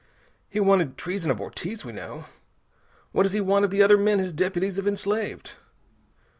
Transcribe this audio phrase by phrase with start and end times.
[0.49, 2.25] He wanted treason of Ortiz, we know.
[3.11, 5.53] What does he want of the other men his deputies have enslaved?